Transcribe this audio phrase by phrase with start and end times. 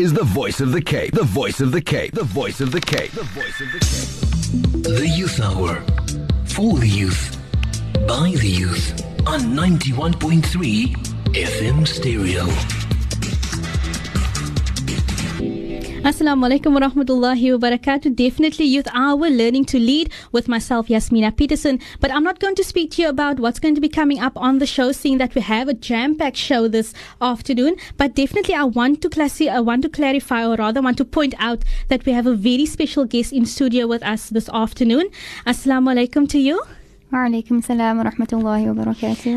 [0.00, 1.12] is the voice of the Cape.
[1.12, 2.14] The voice of the Cape.
[2.14, 3.12] The voice of the Cape.
[3.12, 4.98] The voice of the Cape.
[4.98, 5.82] The Youth Hour.
[6.46, 7.36] For the youth.
[8.08, 9.04] By the youth.
[9.26, 10.96] On 91.3
[11.34, 12.89] FM Stereo.
[16.02, 18.16] Assalamu alaikum wa rahmatullahi wa barakatuh.
[18.16, 21.78] Definitely Youth Hour, learning to lead with myself, Yasmina Peterson.
[22.00, 24.32] But I'm not going to speak to you about what's going to be coming up
[24.34, 27.76] on the show, seeing that we have a jam-packed show this afternoon.
[27.98, 31.34] But definitely I want to classi- I want to clarify, or rather want to point
[31.38, 35.10] out that we have a very special guest in studio with us this afternoon.
[35.46, 36.62] Assalamu alaikum to you.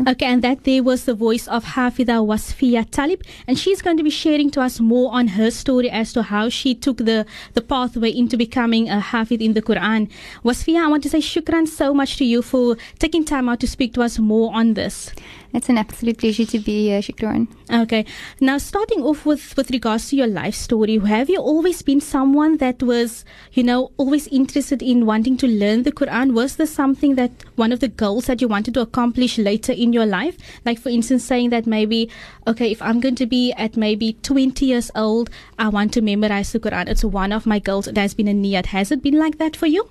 [0.08, 4.02] Okay, and that there was the voice of Hafidah Wasfieya Taliep, and she's going to
[4.02, 7.60] be sharing to us more on her story as to how she took the, the
[7.60, 10.08] pathway into becoming a Hafid in the Quran.
[10.44, 13.66] Wasfieya, I want to say shukran so much to you for taking time out to
[13.66, 15.10] speak to us more on this.
[15.54, 17.46] It's an absolute pleasure to be here, Shukran.
[17.72, 18.04] Okay,
[18.40, 22.56] now starting off with with regards to your life story, have you always been someone
[22.56, 26.34] that was, you know, always interested in wanting to learn the Quran?
[26.34, 29.92] Was this something that one of the goals that you wanted to accomplish later in
[29.92, 30.36] your life?
[30.64, 32.10] Like, for instance, saying that maybe,
[32.48, 36.50] okay, if I'm going to be at maybe 20 years old, I want to memorize
[36.50, 36.88] the Quran.
[36.88, 37.86] It's one of my goals.
[37.86, 38.66] It has been a niyat.
[38.66, 39.88] Has it been like that for you?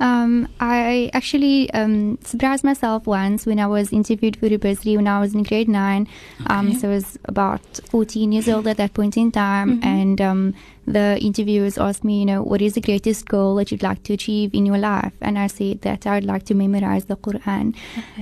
[0.00, 5.20] Um, I actually um, surprised myself once when I was interviewed for university when I
[5.20, 6.08] was in grade nine.
[6.46, 9.80] Um, so I was about 14 years old at that point in time.
[9.82, 10.54] And um,
[10.86, 14.12] the interviewers asked me, you know, what is the greatest goal that you'd like to
[14.14, 15.12] achieve in your life?
[15.20, 17.74] And I said that I would like to memorize the Quran.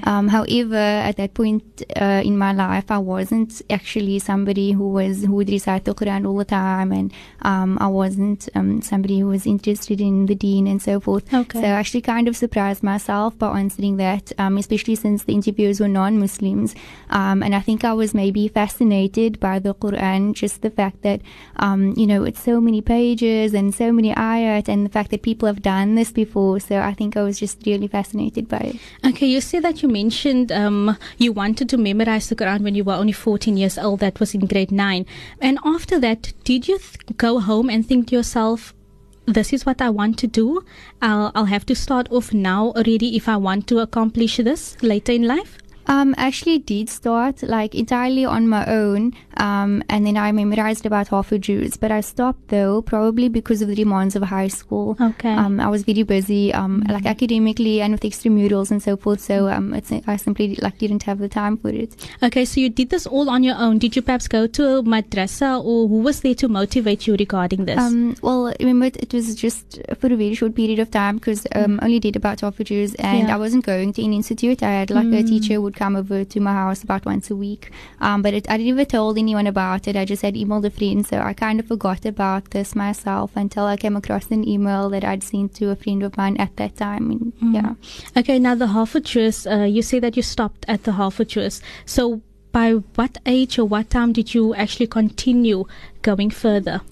[0.04, 5.24] Um, however, at that point uh, in my life, I wasn't actually somebody who was
[5.24, 9.28] who would recite the Quran all the time, and um, I wasn't um, somebody who
[9.28, 11.32] was interested in the Deen and so forth.
[11.32, 11.60] Okay.
[11.60, 15.80] So I actually kind of surprised myself by answering that, um, especially since the interviewers
[15.80, 16.74] were non-Muslims,
[17.10, 21.20] um, and I think I was maybe fascinated by the Quran, just the fact that
[21.56, 25.22] um, you know it's so many pages and so many ayat, and the fact that
[25.22, 26.60] people have done this before.
[26.60, 28.76] So I think I was just really fascinated by it.
[29.06, 32.84] Okay, you say that you mentioned um, you wanted to memorize the Quran when you
[32.84, 34.00] were only 14 years old.
[34.00, 35.06] That was in grade 9.
[35.40, 38.74] And after that, did you th- go home and think to yourself,
[39.26, 40.64] this is what I want to do?
[41.00, 45.12] I'll, I'll have to start off now already if I want to accomplish this later
[45.12, 45.58] in life?
[45.86, 51.08] Um, actually did start like entirely on my own, um, and then I memorized about
[51.08, 54.96] half a juz, But I stopped though, probably because of the demands of high school.
[55.00, 55.34] Okay.
[55.42, 59.20] Um, I was very busy, um, like academically and with extramurals and so forth.
[59.20, 61.90] So um, it's, I simply like didn't have the time for it.
[62.22, 63.78] Okay, so you did this all on your own.
[63.78, 67.64] Did you perhaps go to a madrasa or who was there to motivate you regarding
[67.64, 67.78] this?
[67.78, 71.80] Um, well, remember it, was just for a very short period of time because um,
[71.82, 73.34] only did about half a juz, and Yeah.
[73.34, 74.62] I wasn't going to an institute.
[74.62, 77.70] I had like a teacher would come over to my house about once a week,
[78.00, 79.96] um, but it, I never told anyone about it.
[79.96, 83.64] I just had emailed a friend, so I kind of forgot about this myself until
[83.64, 86.76] I came across an email that I'd sent to a friend of mine at that
[86.76, 87.10] time.
[87.10, 87.74] And, Yeah.
[88.16, 91.60] Okay, now the half Tours, uh, you say that you stopped at the Harvard Tours.
[91.86, 92.20] So
[92.52, 95.64] by what age or what time did you actually continue
[96.02, 96.82] going further?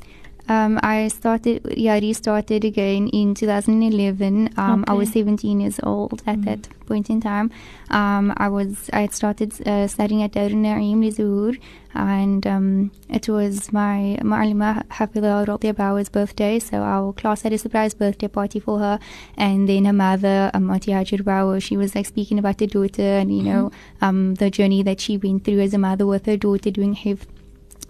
[0.50, 4.50] Um, I started, yeah, restarted again in 2011.
[4.56, 7.52] Um, I was 17 years old at that point in time.
[7.90, 11.56] Um, I was, I had started uh, studying at Darul Naim Lizuhur,
[11.94, 16.58] and um, it was my Ma'alima Hafidha Radiyah Bawa's birthday.
[16.58, 18.98] So our class had a surprise birthday party for her,
[19.36, 23.02] and then her mother, um, Auntie Hajar Bawa, she was like speaking about her daughter
[23.02, 26.36] and you know um, the journey that she went through as a mother with her
[26.36, 27.24] daughter doing hifz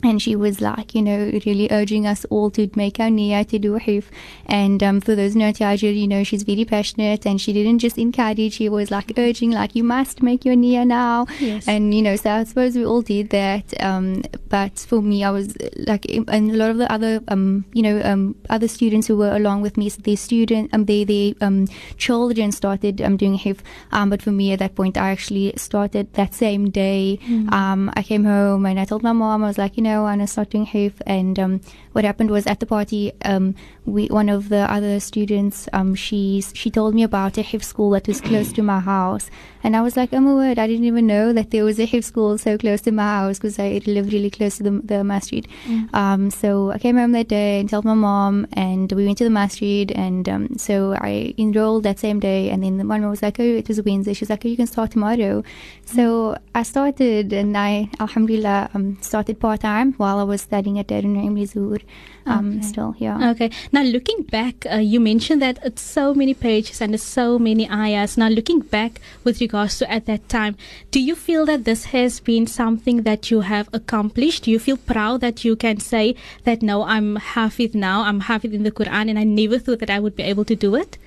[0.03, 3.59] and she was like, you know, really urging us all to make our niyyah to
[3.59, 4.05] do hifz.
[4.47, 7.99] And um, for those not Hajar, you know, she's very passionate and she didn't just
[7.99, 11.27] encourage, she was like urging, like, you must make your niyyah now.
[11.39, 11.69] Yes.
[11.69, 13.65] And, you know, so I suppose we all did that.
[13.83, 17.83] Um, but for me, I was like, and a lot of the other, um, you
[17.83, 21.35] know, um, other students who were along with me, so their student, um, they, they,
[21.41, 21.67] um,
[21.99, 23.61] children started um, doing hifz.
[23.93, 27.19] Um, but for me at that point, I actually started that same day.
[27.53, 30.01] Um, I came home and I told my mom, I was like, you know, I
[30.01, 31.01] want to start doing hifz.
[31.07, 31.61] And um,
[31.93, 33.55] what happened was at the party, um,
[33.85, 37.91] we one of the other students, um, she she told me about a hifz school
[37.91, 39.31] that was close to my house,
[39.63, 41.87] and I was like, oh my word, I didn't even know that there was a
[41.87, 45.05] hifz school so close to my house because I live really close to the, the
[45.05, 45.47] masjid.
[45.93, 49.25] Um, so I came home that day and told my mom, and we went to
[49.25, 53.23] the masjid, and um, so I enrolled that same day, and then the mom was
[53.23, 54.13] like, oh, it was a Wednesday.
[54.15, 55.43] She was like, oh, you can start tomorrow.
[55.85, 59.93] So I started, and I, alhamdulillah, um, started part time.
[59.95, 61.83] while I was studying at Darul Naim Lizuhur.
[62.27, 62.67] Um, Okay.
[62.67, 63.31] Still, yeah.
[63.31, 63.51] Okay.
[63.73, 68.17] Now, looking back, uh, you mentioned that it's so many pages and so many ayahs.
[68.17, 70.57] Now, looking back with regards to at that time,
[70.93, 74.45] do you feel that this has been something that you have accomplished?
[74.45, 76.15] Do you feel proud that you can say
[76.45, 79.91] that no, I'm Hafid now, I'm Hafid in the Quran, and I never thought that
[79.91, 80.99] I would be able to do it?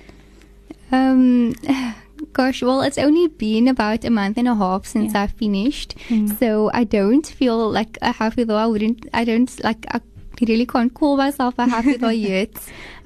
[0.92, 1.54] Um,
[2.32, 5.22] gosh, well, it's only been about a month and a half since Yeah.
[5.22, 6.38] I finished, Mm.
[6.38, 8.50] so I don't feel like a hafidh.
[8.52, 9.08] I wouldn't.
[9.14, 9.86] I don't like.
[9.90, 10.00] I
[10.40, 12.50] really can't call myself a hafidh yet,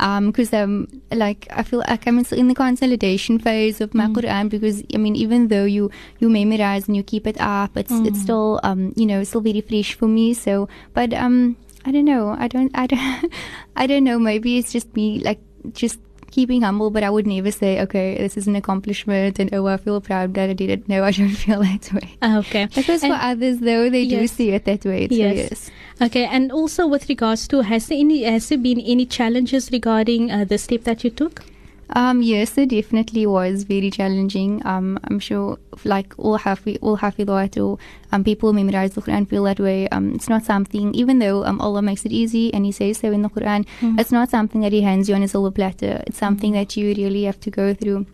[0.00, 4.14] um, because um, like I feel like I'm in the consolidation phase of my Mm.
[4.14, 4.48] Quran.
[4.48, 8.19] Because I mean, even though you you memorize and you keep it up, it's it's
[8.19, 8.22] Mm.
[8.22, 10.34] still um, you know, still very fresh for me.
[10.34, 12.34] So, but um, I don't know.
[12.38, 12.70] I don't.
[12.75, 13.32] I don't.
[13.76, 14.19] I don't know.
[14.19, 15.40] Maybe it's just me, like
[15.72, 15.98] just
[16.30, 19.76] keeping humble, but I would never say, okay, this is an accomplishment and oh, I
[19.76, 20.88] feel proud that I did it.
[20.88, 22.16] No, I don't feel that way.
[22.22, 22.66] Okay.
[22.75, 25.08] Because for others, though, they do see it that way.
[25.08, 25.36] So Yes.
[25.36, 25.70] yes.
[26.00, 30.30] Okay, and also with regards to has there any has there been any challenges regarding
[30.30, 31.42] uh, the step that you took?
[31.94, 34.64] Um, yes, it definitely was very challenging.
[34.67, 37.79] Um, I'm sure, like all happy, all happy or
[38.12, 39.88] um, people who memorize the Quran feel that way.
[39.88, 43.11] Um, it's not something, even though um, Allah makes it easy and He says so
[43.11, 43.67] in the Quran,
[43.99, 46.02] it's not something that He hands you on a silver platter.
[46.06, 48.06] It's something that you really have to go through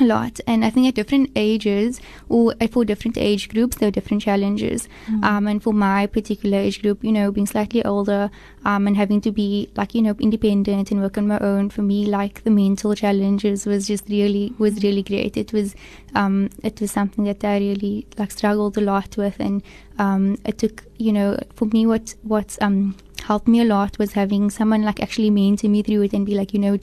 [0.00, 0.40] a lot.
[0.46, 4.88] And i think at different ages or for different age groups there are different challenges.
[5.22, 8.30] Um, and for my particular age group you know being slightly older
[8.64, 11.82] um, and having to be like you know independent and work on my own for
[11.82, 15.36] me like the mental challenges was just really was really great.
[15.36, 15.74] It was
[16.14, 19.38] um, it was something that i really like struggled a lot with.
[19.40, 19.62] And
[19.98, 22.96] um, it took you know for me what what um
[23.28, 26.34] helped me a lot was having someone like actually mentor me through it and be
[26.34, 26.78] like you know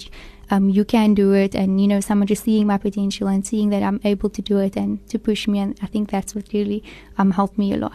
[0.50, 3.70] um, you can do it and you know someone just seeing my potential and seeing
[3.70, 6.46] that i'm able to do it and to push me and i think that's what
[6.54, 6.84] really
[7.18, 7.94] um, helped me a lot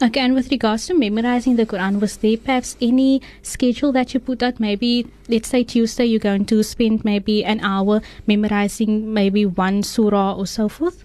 [0.00, 4.20] Okay, and with regards to memorizing the Quran, was there perhaps any schedule that you
[4.20, 4.60] put out?
[4.60, 10.34] Maybe, let's say Tuesday, you're going to spend maybe an hour memorizing maybe one surah
[10.34, 11.04] or so forth?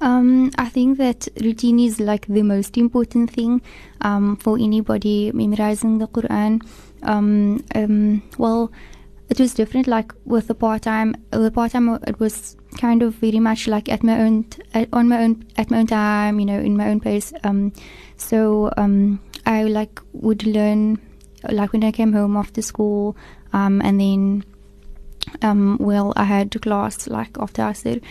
[0.00, 3.62] Um, I think that routine is like the most important thing
[4.00, 6.62] um, for anybody memorizing the Quran.
[7.02, 8.70] Um, um, well,
[9.28, 9.86] it was different.
[9.86, 13.88] Like with the part time, the part time it was kind of very much like
[13.88, 16.38] at my own, at, on my own, at my own time.
[16.38, 17.32] You know, in my own pace.
[17.44, 17.72] Um,
[18.16, 21.00] so um, I like would learn
[21.50, 23.16] like when I came home after school,
[23.52, 24.44] and then
[25.42, 28.02] um, well, I had to class like after I said.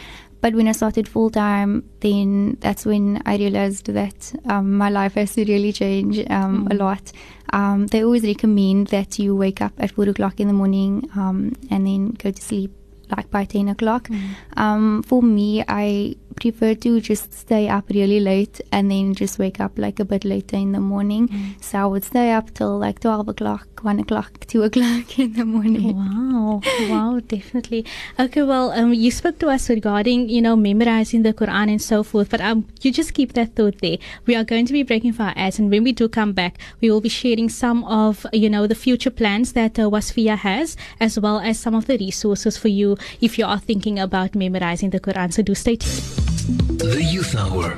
[0.42, 5.14] But when I started full time, then that's when I realized that um, my life
[5.14, 7.12] has to really change um, a lot.
[7.54, 11.54] Um, they always recommend that you wake up at four o'clock in the morning um,
[11.72, 12.72] and then go to sleep
[13.10, 14.10] like by 10 o'clock.
[14.58, 19.60] Um, for me, I prefer to just stay up really late and then just wake
[19.60, 21.56] up like a bit later in the morning.
[21.62, 25.46] So I would stay up till like 12 o'clock, 1 o'clock, 2 o'clock in the
[25.46, 25.96] morning.
[25.96, 27.86] Wow, wow, definitely.
[28.20, 32.04] Okay, well, um, you spoke to us regarding, you know, memorizing the Quran and so
[32.04, 33.98] forth, but um, you just keep that thought there.
[34.26, 36.58] We are going to be breaking for our ads, and when we do come back,
[36.82, 40.78] we will be sharing some of, you know, the future plans that uh, Wasfieya has,
[41.00, 44.92] as well as some of the resources for you if you are thinking about memorizing
[44.92, 45.34] the Quran.
[45.34, 46.27] So do stay tuned.
[46.48, 47.78] The Youth Hour.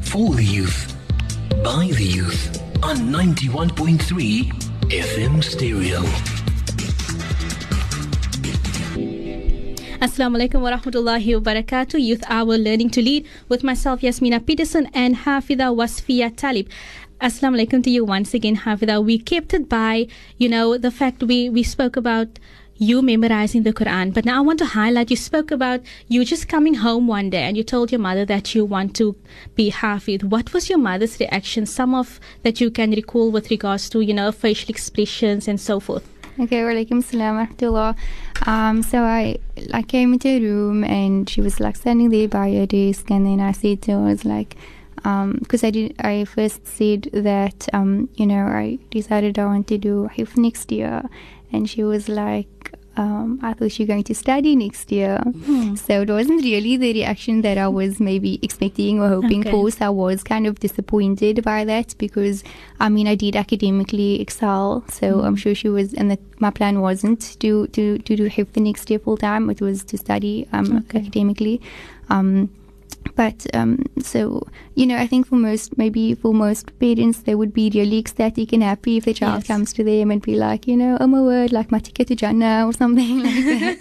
[0.00, 0.96] For the youth.
[1.62, 2.56] By the youth.
[2.82, 4.48] On 91.3
[4.88, 6.00] FM Stereo.
[10.00, 12.02] Assalamu alaikum wa rahmatullahi wa barakatuh.
[12.02, 16.66] Youth Hour Learning to Lead with myself, Yasmina Peterson, and Hafida Wasfieya Taliep.
[17.20, 19.04] Assalamu alaikum to you once again, Hafida.
[19.04, 20.06] We kept it by,
[20.38, 22.38] you know, the fact we, we spoke about
[22.78, 24.14] you memorizing the Quran.
[24.14, 27.42] But now I want to highlight you spoke about you just coming home one day
[27.42, 29.16] and you told your mother that you want to
[29.54, 30.24] be Hafid.
[30.24, 31.66] What was your mother's reaction?
[31.66, 35.80] Some of that you can recall with regards to, you know, facial expressions and so
[35.80, 36.08] forth.
[36.40, 37.96] Okay, walaikum salam.
[38.46, 39.38] Um, so I
[39.70, 43.26] like came into a room and she was like standing there by her desk, and
[43.26, 44.54] then I said to her, I was like,
[44.94, 49.78] because I did, I first said that um, you know I decided I want to
[49.78, 51.02] do hifz next year,
[51.52, 52.46] and she was like.
[52.98, 55.22] Um, I thought you were going to study next year.
[55.76, 59.50] So it wasn't really the reaction that I was maybe expecting or hoping Okay.
[59.52, 59.70] for.
[59.70, 62.42] So I was kind of disappointed by that because,
[62.80, 64.82] I mean, I did academically excel.
[64.90, 68.52] So I'm sure she was, and that my plan wasn't to, to, to do hifz
[68.52, 69.48] the next year full time.
[69.48, 70.98] It was to study um, Okay.
[70.98, 71.60] academically.
[72.10, 72.50] Um,
[73.14, 77.52] but um, so you know, I think for most, maybe for most parents, they would
[77.52, 79.48] be really ecstatic and happy if their child Yes.
[79.48, 82.14] comes to them and be like, you know, oh my word, like my ticket to
[82.14, 83.78] Jannah or something like that.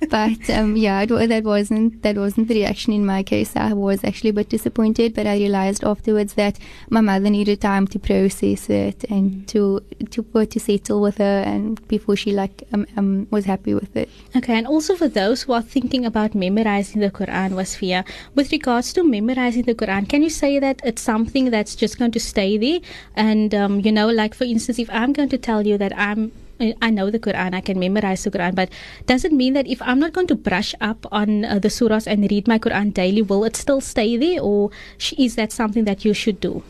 [0.10, 3.56] but um, yeah, it, that wasn't that wasn't the reaction in my case.
[3.56, 6.58] I was actually a bit disappointed, but I realized afterwards that
[6.90, 9.80] my mother needed time to process it and to
[10.10, 13.96] to for to settle with her, and before she like um, um was happy with
[13.96, 14.10] it.
[14.36, 18.04] Okay, and also for those who are thinking about memorizing the Quran, Wasfieya,
[18.38, 22.12] with regards to memorizing the Quran, can you say that it's something that's just going
[22.12, 22.78] to stay there?
[23.16, 26.30] And, um, you know, like for instance, if I'm going to tell you that I'm
[26.60, 28.68] I know the Quran, I can memorize the Quran, but
[29.06, 32.08] does it mean that if I'm not going to brush up on uh, the surahs
[32.08, 34.70] and read my Quran daily, will it still stay there, or
[35.16, 36.64] is that something that you should do?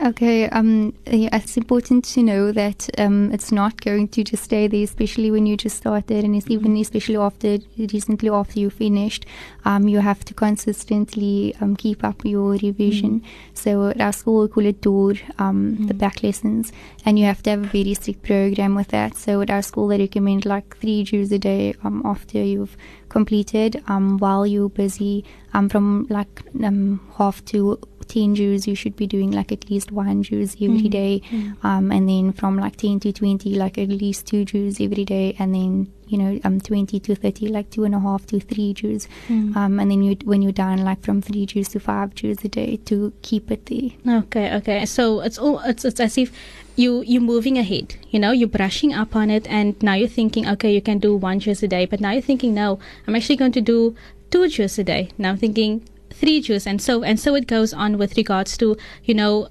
[0.00, 4.66] Okay, um, yeah, it's important to know that um, it's not going to just stay
[4.66, 9.26] there, especially when you just started, and it's even especially after recently after you finished.
[9.64, 13.22] Um, you have to consistently um, keep up your revision.
[13.54, 16.72] So at our school we call it door, um, the back lessons,
[17.04, 19.14] and you have to have a very strict program with that.
[19.14, 22.76] So at our school they recommend like three juz a day um, after you've
[23.08, 23.82] completed.
[23.86, 27.78] Um, while you're busy, um, from like um, half to
[28.08, 31.22] 10 juz, you should be doing like at least one juz every day.
[31.62, 35.34] Um, and then from like 10 to 20, like at least two juz every day.
[35.38, 38.72] And then, you know, um, 20 to 30, like two and a half to three
[38.74, 39.08] juz.
[39.56, 42.48] Um, and then you, when you're done, like from three juz to five juz a
[42.48, 43.90] day to keep it there.
[44.20, 44.84] Okay, okay.
[44.86, 46.32] So it's all it's, it's as if
[46.76, 47.96] you you're moving ahead.
[48.10, 51.14] You know, you're brushing up on it, and now you're thinking, okay, you can do
[51.16, 51.86] one juz a day.
[51.86, 53.94] But now you're thinking, no, I'm actually going to do
[54.30, 55.10] two juz a day.
[55.18, 55.82] Now I'm thinking
[56.12, 59.48] three juz, and so and so it goes on with regards to you know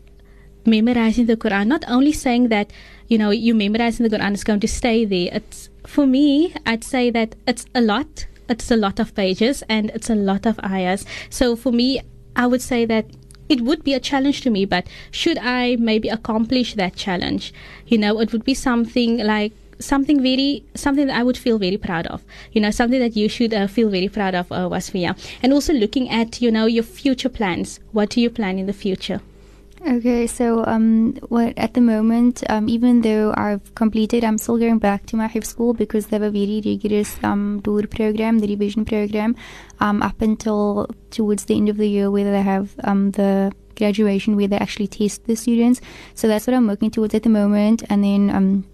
[0.66, 1.68] memorizing the Quran.
[1.68, 2.72] Not only saying that
[3.08, 5.30] you know you memorizing the Quran is going to stay there.
[5.32, 8.28] It's for me, I'd say that it's a lot.
[8.50, 11.06] It's a lot of pages and it's a lot of ayahs.
[11.30, 12.02] So for me,
[12.36, 13.06] I would say that
[13.52, 17.54] it would be a challenge to me, but should I maybe accomplish that challenge,
[17.86, 21.78] you know, it would be something like something very something that I would feel very
[21.78, 22.24] proud of.
[22.52, 25.18] You know, something that you should uh, feel very proud of, uh, Wasfieya.
[25.44, 27.80] And also looking at you know your future plans.
[27.92, 29.22] What do you plan in the future?
[29.88, 34.78] Okay, so um, what at the moment, um, even though I've completed, I'm still going
[34.78, 38.48] back to my high school because they have a very rigorous um, tour program, the
[38.48, 39.36] revision program,
[39.80, 44.36] um, up until towards the end of the year, where they have um, the graduation
[44.36, 45.82] where they actually test the students.
[46.14, 48.66] So that's what I'm working towards at the moment, and then um,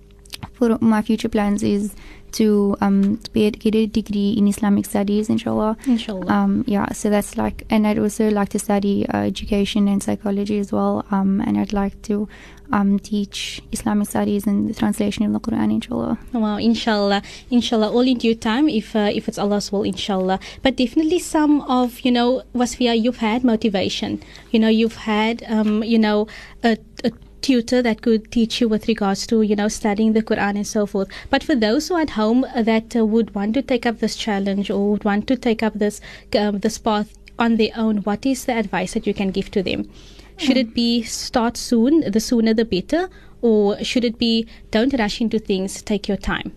[0.53, 1.96] for my future plans is
[2.34, 5.77] to um, get get a degree in Islamic studies, inshallah.
[5.86, 6.32] Inshallah.
[6.32, 10.60] Um, yeah, so that's like, and I'd also like to study uh, education and psychology
[10.60, 11.06] as well.
[11.12, 12.27] Um, and I'd like to
[12.72, 16.20] um, teach Islamic studies and the translation of the Quran, inshallah.
[16.34, 20.39] Wow, inshallah, inshallah, all in due time, if uh, if it's Allah's will, inshallah.
[20.62, 24.22] But definitely, some of you know, Wasfieya, you've had motivation.
[24.51, 26.27] You know, you've had um, you know,
[26.63, 27.12] a, a
[27.47, 30.85] tutor that could teach you with regards to you know studying the Quran and so
[30.85, 31.07] forth.
[31.29, 34.17] But for those who are at home that uh, would want to take up this
[34.25, 36.01] challenge or would want to take up this
[36.41, 39.63] um, this path on their own, what is the advice that you can give to
[39.63, 39.89] them?
[40.37, 43.09] Should it be start soon, the sooner the better,
[43.41, 46.55] or should it be don't rush into things, take your time?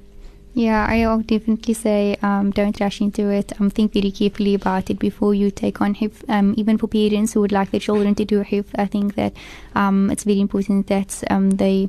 [0.53, 3.53] Yeah, I'll definitely say um, don't rush into it.
[3.61, 6.29] Um, think very carefully about it before you take on hifz.
[6.29, 9.33] Um, even for parents who would like their children to do hifz, I think that
[9.77, 11.89] um, it's very important that um, they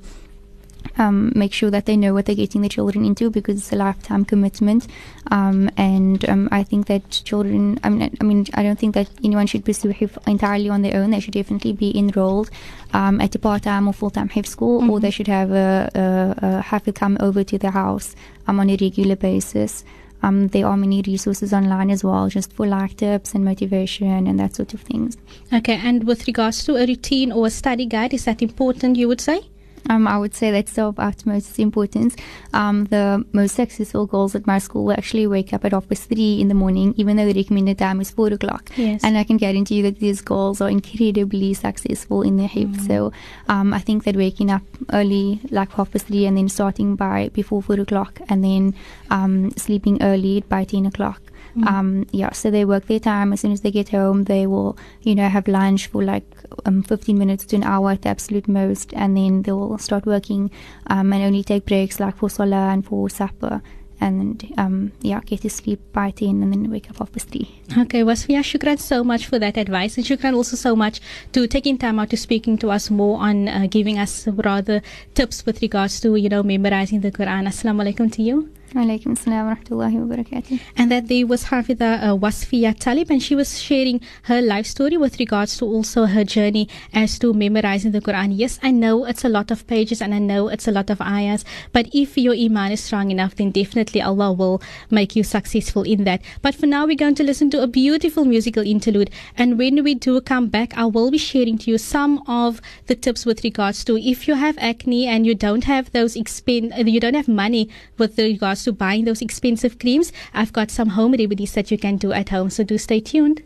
[0.98, 3.76] um, make sure that they know what they're getting their children into because it's a
[3.76, 4.88] lifetime commitment.
[5.30, 9.10] Um, and um, I think that children, I mean, I mean, I don't think that
[9.24, 11.12] anyone should pursue hifz entirely on their own.
[11.12, 12.50] They should definitely be enrolled
[12.94, 16.62] um, at a part-time or full-time hifz school, or they should have a, a, a
[16.62, 18.16] have to come over to the house
[18.48, 19.84] um, on a regular basis.
[20.24, 24.40] Um, there are many resources online as well, just for like tips and motivation and
[24.40, 25.18] that sort of things.
[25.52, 29.08] Okay, and with regards to a routine or a study guide, is that important, you
[29.08, 29.42] would say?
[29.90, 32.16] Um, I would say that's of utmost importance.
[32.54, 36.10] Um, the most successful girls at my school will actually wake up at half past
[36.10, 38.70] three in the morning, even though the recommended time is four o'clock.
[38.76, 39.02] Yes.
[39.04, 42.76] And I can guarantee you that these girls are incredibly successful in their HIP.
[42.88, 43.12] So
[43.48, 47.30] um, I think that waking up early, like half past three, and then starting by
[47.34, 48.76] before four o'clock, and then
[49.10, 51.22] um, sleeping early by ten o'clock.
[51.68, 53.34] Um, yeah, so they work their time.
[53.34, 56.24] As soon as they get home, they will, you know, have lunch for like
[56.66, 60.06] um, 15 minutes to an hour at the absolute most, and then they will start
[60.06, 60.52] working
[60.88, 63.62] um, and only take breaks like for salah and for supper.
[64.00, 67.62] And um, yeah, get to sleep by 10 and then wake up past 3.
[67.82, 71.00] Okay, Wasfieya, shukran so much for that advice, and shukran also so much
[71.34, 74.82] to taking time out to speaking to us more on uh, giving us rather
[75.14, 77.48] tips with regards to you know memorizing the Quran.
[77.48, 78.50] Assalamu alaikum to you.
[78.74, 80.58] Alaikum salam wa rahmatullahi wa barakatuh.
[80.78, 84.96] And that there was Hafida uh, Wasfieya Taliep, and she was sharing her life story
[84.96, 88.32] with regards to also her journey as to memorizing the Quran.
[88.34, 91.02] Yes, I know it's a lot of pages and I know it's a lot of
[91.02, 95.84] ayahs, but if your iman is strong enough, then definitely Allah will make you successful
[95.84, 96.22] in that.
[96.42, 99.96] But for now, we're going to listen to a beautiful musical interlude, and when we
[99.96, 103.84] do come back, I will be sharing to you some of the tips with regards
[103.84, 107.68] to if you have acne and you don't have those expen- you don't have money
[107.98, 111.98] with regards to buying those expensive creams, I've got some home remedies that you can
[111.98, 112.50] do at home.
[112.50, 113.44] So do stay tuned.